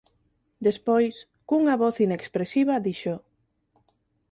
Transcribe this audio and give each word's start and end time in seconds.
Despois, 0.67 1.15
cunha 1.49 1.79
voz 1.83 1.95
inexpresiva, 2.07 2.83
dixo: 2.85 3.15